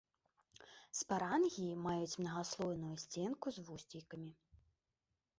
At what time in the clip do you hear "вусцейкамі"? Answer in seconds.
3.67-4.31